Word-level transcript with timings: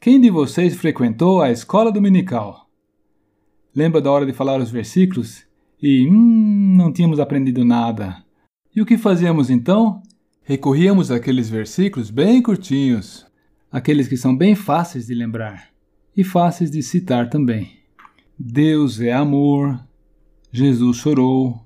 Quem 0.00 0.20
de 0.20 0.30
vocês 0.30 0.76
frequentou 0.76 1.42
a 1.42 1.50
escola 1.50 1.90
dominical? 1.90 2.68
Lembra 3.74 4.00
da 4.00 4.08
hora 4.12 4.24
de 4.24 4.32
falar 4.32 4.60
os 4.60 4.70
versículos? 4.70 5.44
E, 5.82 6.06
hum, 6.08 6.76
não 6.76 6.92
tínhamos 6.92 7.18
aprendido 7.18 7.64
nada. 7.64 8.24
E 8.74 8.80
o 8.80 8.86
que 8.86 8.96
fazíamos 8.96 9.50
então? 9.50 10.00
Recorríamos 10.44 11.10
àqueles 11.10 11.50
versículos 11.50 12.10
bem 12.10 12.40
curtinhos, 12.40 13.26
aqueles 13.72 14.06
que 14.06 14.16
são 14.16 14.36
bem 14.36 14.54
fáceis 14.54 15.08
de 15.08 15.14
lembrar 15.14 15.68
e 16.16 16.22
fáceis 16.22 16.70
de 16.70 16.80
citar 16.80 17.28
também. 17.28 17.72
Deus 18.38 19.00
é 19.00 19.12
amor, 19.12 19.84
Jesus 20.52 20.98
chorou, 20.98 21.60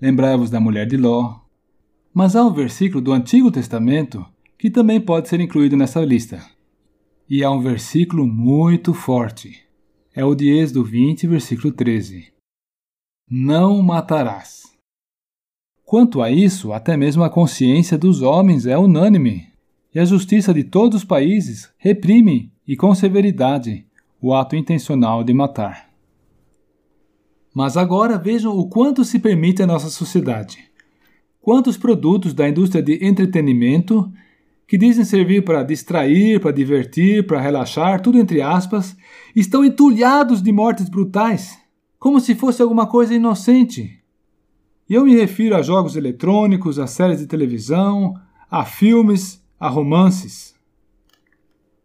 lembrai-vos 0.00 0.50
da 0.50 0.58
mulher 0.58 0.86
de 0.86 0.96
Ló. 0.96 1.36
Mas 2.12 2.34
há 2.34 2.44
um 2.44 2.52
versículo 2.52 3.00
do 3.00 3.12
Antigo 3.12 3.52
Testamento 3.52 4.26
que 4.58 4.68
também 4.68 5.00
pode 5.00 5.28
ser 5.28 5.38
incluído 5.38 5.76
nessa 5.76 6.00
lista. 6.00 6.44
E 7.28 7.42
há 7.42 7.50
um 7.50 7.60
versículo 7.60 8.26
muito 8.26 8.92
forte. 8.92 9.62
É 10.14 10.24
o 10.24 10.34
de 10.34 10.50
Êxodo 10.50 10.84
20, 10.84 11.26
versículo 11.26 11.72
13. 11.72 12.32
Não 13.30 13.80
matarás. 13.80 14.62
Quanto 15.84 16.22
a 16.22 16.30
isso, 16.30 16.72
até 16.72 16.96
mesmo 16.96 17.22
a 17.22 17.30
consciência 17.30 17.96
dos 17.98 18.22
homens 18.22 18.66
é 18.66 18.76
unânime, 18.76 19.48
e 19.94 19.98
a 19.98 20.04
justiça 20.04 20.52
de 20.52 20.64
todos 20.64 20.98
os 20.98 21.04
países 21.04 21.72
reprime, 21.76 22.52
e 22.66 22.76
com 22.76 22.94
severidade, 22.94 23.86
o 24.20 24.32
ato 24.34 24.56
intencional 24.56 25.22
de 25.22 25.34
matar. 25.34 25.90
Mas 27.54 27.76
agora 27.76 28.16
vejam 28.16 28.56
o 28.56 28.68
quanto 28.68 29.04
se 29.04 29.18
permite 29.18 29.62
a 29.62 29.66
nossa 29.66 29.90
sociedade. 29.90 30.58
Quantos 31.40 31.76
produtos 31.76 32.32
da 32.32 32.48
indústria 32.48 32.82
de 32.82 33.04
entretenimento, 33.04 34.10
que 34.72 34.78
dizem 34.78 35.04
servir 35.04 35.44
para 35.44 35.62
distrair, 35.62 36.40
para 36.40 36.50
divertir, 36.50 37.26
para 37.26 37.38
relaxar, 37.38 38.00
tudo 38.00 38.18
entre 38.18 38.40
aspas, 38.40 38.96
estão 39.36 39.62
entulhados 39.62 40.40
de 40.40 40.50
mortes 40.50 40.88
brutais, 40.88 41.58
como 41.98 42.18
se 42.18 42.34
fosse 42.34 42.62
alguma 42.62 42.86
coisa 42.86 43.14
inocente. 43.14 44.02
E 44.88 44.94
eu 44.94 45.04
me 45.04 45.14
refiro 45.14 45.54
a 45.54 45.60
jogos 45.60 45.94
eletrônicos, 45.94 46.78
a 46.78 46.86
séries 46.86 47.18
de 47.18 47.26
televisão, 47.26 48.14
a 48.50 48.64
filmes, 48.64 49.44
a 49.60 49.68
romances. 49.68 50.54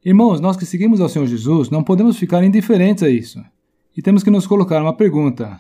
Irmãos, 0.02 0.39
nós 0.39 0.55
que 0.55 0.65
seguimos 0.65 1.02
ao 1.02 1.09
Senhor 1.09 1.27
Jesus 1.27 1.69
não 1.69 1.83
podemos 1.83 2.15
ficar 2.15 2.41
indiferentes 2.41 3.03
a 3.03 3.09
isso. 3.09 3.43
E 3.97 4.02
temos 4.02 4.23
que 4.23 4.31
nos 4.31 4.47
colocar 4.47 4.81
uma 4.81 4.95
pergunta: 4.95 5.59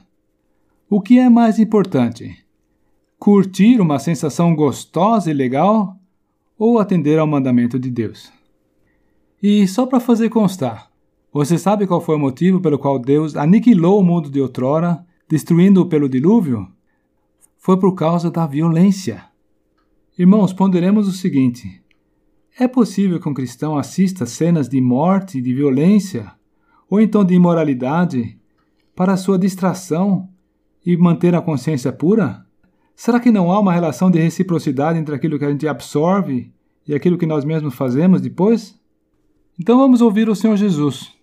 o 0.89 1.01
que 1.01 1.19
é 1.19 1.29
mais 1.29 1.59
importante? 1.59 2.37
Curtir 3.19 3.81
uma 3.81 3.99
sensação 3.99 4.55
gostosa 4.55 5.29
e 5.29 5.33
legal 5.33 5.99
ou 6.57 6.79
atender 6.79 7.19
ao 7.19 7.27
mandamento 7.27 7.79
de 7.79 7.89
Deus? 7.89 8.31
E 9.41 9.67
só 9.67 9.85
para 9.85 9.99
fazer 9.99 10.29
constar, 10.29 10.91
você 11.31 11.57
sabe 11.57 11.85
qual 11.85 12.01
foi 12.01 12.15
o 12.15 12.19
motivo 12.19 12.59
pelo 12.59 12.79
qual 12.79 12.97
Deus 12.97 13.35
aniquilou 13.35 13.99
o 13.99 14.03
mundo 14.03 14.29
de 14.29 14.41
outrora, 14.41 15.05
destruindo-o 15.29 15.85
pelo 15.85 16.09
dilúvio? 16.09 16.67
Foi 17.57 17.77
por 17.77 17.93
causa 17.93 18.31
da 18.31 18.47
violência. 18.47 19.23
Irmãos, 20.17 20.51
ponderemos 20.53 21.07
o 21.07 21.11
seguinte: 21.11 21.81
é 22.57 22.67
possível 22.67 23.19
que 23.19 23.29
um 23.29 23.35
cristão 23.35 23.77
assista 23.77 24.25
cenas 24.25 24.67
de 24.67 24.81
morte 24.81 25.39
de 25.39 25.53
violência 25.53 26.33
ou 26.89 26.99
então 26.99 27.23
de 27.23 27.35
imoralidade, 27.35 28.39
para 28.95 29.17
sua 29.17 29.37
distração 29.37 30.27
e 30.83 30.97
manter 30.97 31.35
a 31.35 31.41
consciência 31.41 31.91
pura? 31.91 32.46
Será 32.97 33.19
que 33.19 33.29
não 33.29 33.51
há 33.51 33.59
uma 33.59 33.71
relação 33.71 34.09
de 34.09 34.17
reciprocidade 34.17 34.97
entre 34.97 35.13
aquilo 35.13 35.37
que 35.37 35.45
a 35.45 35.51
gente 35.51 35.67
absorve 35.67 36.51
e 36.87 36.95
aquilo 36.95 37.15
que 37.15 37.27
nós 37.27 37.45
mesmos 37.45 37.75
fazemos 37.75 38.19
depois? 38.19 38.75
Então 39.59 39.77
vamos 39.77 40.01
ouvir 40.01 40.27
o 40.27 40.35
Senhor 40.35 40.57
Jesus. 40.57 41.13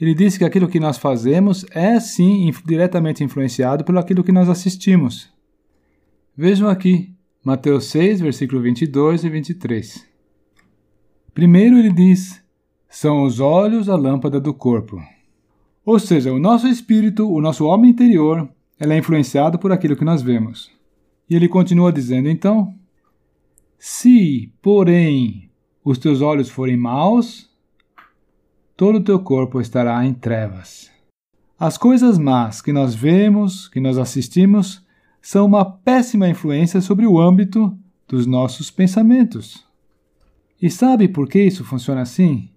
Ele 0.00 0.14
disse 0.14 0.36
que 0.36 0.44
aquilo 0.44 0.66
que 0.66 0.80
nós 0.80 0.98
fazemos 0.98 1.64
é 1.70 2.00
sim 2.00 2.52
diretamente 2.66 3.22
influenciado 3.22 3.84
pelo 3.84 4.00
aquilo 4.00 4.24
que 4.24 4.32
nós 4.32 4.48
assistimos. 4.48 5.32
Vejam 6.36 6.68
aqui, 6.68 7.14
Mateus 7.44 7.84
6, 7.84 8.20
versículo 8.20 8.60
22 8.60 9.22
e 9.22 9.28
23. 9.28 10.04
Primeiro 11.32 11.78
ele 11.78 11.92
diz: 11.92 12.42
são 12.90 13.22
os 13.22 13.38
olhos 13.38 13.88
a 13.88 13.94
lâmpada 13.94 14.40
do 14.40 14.52
corpo. 14.52 15.00
Ou 15.86 16.00
seja, 16.00 16.32
o 16.32 16.40
nosso 16.40 16.66
espírito, 16.66 17.30
o 17.30 17.40
nosso 17.40 17.64
homem 17.64 17.92
interior, 17.92 18.48
ela 18.76 18.94
é 18.94 18.98
influenciado 18.98 19.56
por 19.56 19.70
aquilo 19.70 19.94
que 19.94 20.04
nós 20.04 20.20
vemos. 20.20 20.81
E 21.32 21.34
ele 21.34 21.48
continua 21.48 21.90
dizendo 21.90 22.28
então: 22.28 22.74
Se, 23.78 24.52
porém, 24.60 25.50
os 25.82 25.96
teus 25.96 26.20
olhos 26.20 26.50
forem 26.50 26.76
maus, 26.76 27.50
todo 28.76 28.98
o 28.98 29.02
teu 29.02 29.18
corpo 29.18 29.58
estará 29.58 30.04
em 30.04 30.12
trevas. 30.12 30.90
As 31.58 31.78
coisas 31.78 32.18
más 32.18 32.60
que 32.60 32.70
nós 32.70 32.94
vemos, 32.94 33.66
que 33.66 33.80
nós 33.80 33.96
assistimos, 33.96 34.84
são 35.22 35.46
uma 35.46 35.64
péssima 35.64 36.28
influência 36.28 36.82
sobre 36.82 37.06
o 37.06 37.18
âmbito 37.18 37.74
dos 38.06 38.26
nossos 38.26 38.70
pensamentos. 38.70 39.64
E 40.60 40.68
sabe 40.68 41.08
por 41.08 41.26
que 41.26 41.42
isso 41.42 41.64
funciona 41.64 42.02
assim? 42.02 42.50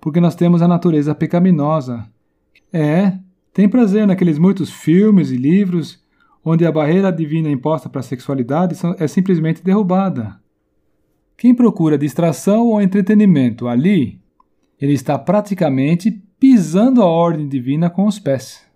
porque 0.00 0.20
nós 0.20 0.34
temos 0.34 0.62
a 0.62 0.68
natureza 0.68 1.14
pecaminosa. 1.14 2.08
É, 2.72 3.18
tem 3.52 3.68
prazer 3.68 4.06
naqueles 4.06 4.38
muitos 4.38 4.70
filmes 4.70 5.30
e 5.30 5.36
livros 5.36 6.00
onde 6.44 6.64
a 6.64 6.72
barreira 6.72 7.12
divina 7.12 7.50
imposta 7.50 7.88
para 7.88 8.00
a 8.00 8.04
sexualidade 8.04 8.76
é 8.98 9.06
simplesmente 9.06 9.62
derrubada. 9.62 10.40
Quem 11.36 11.54
procura 11.54 11.96
distração 11.96 12.66
ou 12.66 12.80
entretenimento 12.80 13.68
ali, 13.68 14.20
ele 14.80 14.92
está 14.92 15.18
praticamente 15.18 16.10
pisando 16.38 17.02
a 17.02 17.06
ordem 17.06 17.48
divina 17.48 17.88
com 17.90 18.06
os 18.06 18.18
pés. 18.18 18.66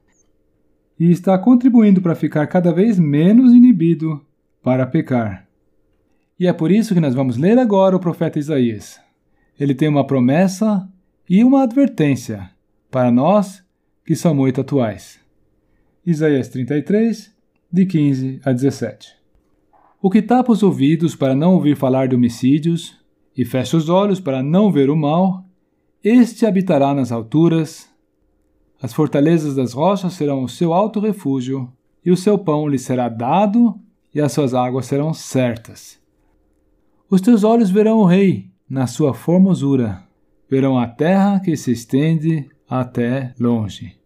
E 0.99 1.11
está 1.11 1.37
contribuindo 1.39 2.01
para 2.01 2.15
ficar 2.15 2.47
cada 2.47 2.73
vez 2.73 2.99
menos 2.99 3.53
inibido 3.53 4.25
para 4.63 4.87
pecar. 4.87 5.49
E 6.39 6.47
é 6.47 6.53
por 6.53 6.71
isso 6.71 6.95
que 6.95 7.01
nós 7.01 7.15
vamos 7.15 7.37
ler 7.37 7.59
agora 7.59 7.97
o 7.97 8.01
profeta 8.01 8.39
Isaías. 8.39 9.01
Ele 9.59 9.75
tem 9.75 9.89
uma 9.89 10.07
promessa 10.07 10.89
e 11.29 11.43
uma 11.43 11.63
advertência 11.63 12.51
para 12.91 13.11
nós 13.11 13.65
que 14.05 14.15
são 14.15 14.35
muito 14.35 14.61
atuais. 14.61 15.21
Isaías 16.05 16.49
33, 16.49 17.33
de 17.73 17.87
15 17.87 18.41
a 18.45 18.53
17. 18.53 19.15
O 20.01 20.11
que 20.11 20.21
tapa 20.21 20.53
os 20.53 20.63
ouvidos 20.63 21.17
para 21.17 21.35
não 21.35 21.55
ouvir 21.55 21.77
falar 21.77 22.09
de 22.09 22.15
homicídios 22.15 22.99
e 23.37 23.45
fecha 23.45 23.77
os 23.77 23.89
olhos 23.89 24.21
para 24.21 24.43
não 24.43 24.71
ver 24.71 24.91
o 24.91 24.97
mal, 24.97 25.45
este 26.05 26.45
habitará 26.45 26.93
nas 26.93 27.11
alturas. 27.11 27.89
As 28.81 28.93
fortalezas 28.93 29.55
das 29.55 29.73
rochas 29.73 30.13
serão 30.15 30.43
o 30.43 30.49
seu 30.49 30.75
alto 30.75 31.01
refúgio, 31.01 31.73
e 32.05 32.11
o 32.11 32.17
seu 32.17 32.37
pão 32.37 32.69
lhe 32.69 32.79
será 32.79 33.09
dado, 33.09 33.79
e 34.15 34.21
as 34.21 34.33
suas 34.33 34.53
águas 34.55 34.87
serão 34.87 35.15
certas. 35.15 36.01
Os 37.09 37.21
teus 37.21 37.45
olhos 37.45 37.71
verão 37.71 37.99
o 37.99 38.05
Rei 38.05 38.51
na 38.69 38.87
sua 38.87 39.15
formosura 39.15 40.03
verão 40.53 40.79
a 40.79 40.87
terra 40.87 41.41
que 41.41 41.57
se 41.57 41.73
estende 41.73 42.47
até 42.69 43.35
longe. 43.41 44.02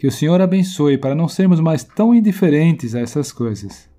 Que 0.00 0.06
o 0.06 0.10
Senhor 0.10 0.40
abençoe 0.40 0.96
para 0.96 1.14
não 1.14 1.28
sermos 1.28 1.60
mais 1.60 1.84
tão 1.84 2.14
indiferentes 2.14 2.94
a 2.94 3.00
essas 3.00 3.30
coisas. 3.30 3.89